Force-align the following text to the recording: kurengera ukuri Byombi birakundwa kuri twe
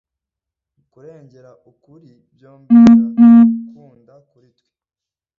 kurengera 0.91 1.51
ukuri 1.71 2.09
Byombi 2.33 2.71
birakundwa 2.85 4.15
kuri 4.29 4.49
twe 4.57 4.73